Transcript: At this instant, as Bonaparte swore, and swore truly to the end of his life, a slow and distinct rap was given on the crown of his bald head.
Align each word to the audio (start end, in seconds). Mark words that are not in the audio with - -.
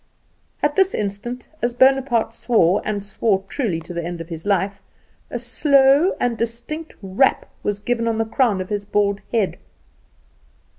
At 0.63 0.75
this 0.75 0.95
instant, 0.95 1.47
as 1.61 1.75
Bonaparte 1.75 2.33
swore, 2.33 2.81
and 2.83 3.03
swore 3.03 3.43
truly 3.47 3.79
to 3.81 3.93
the 3.93 4.03
end 4.03 4.19
of 4.19 4.29
his 4.29 4.47
life, 4.47 4.81
a 5.29 5.37
slow 5.37 6.17
and 6.19 6.35
distinct 6.39 6.95
rap 7.03 7.45
was 7.61 7.79
given 7.79 8.07
on 8.07 8.17
the 8.17 8.25
crown 8.25 8.61
of 8.61 8.69
his 8.69 8.83
bald 8.83 9.21
head. 9.31 9.59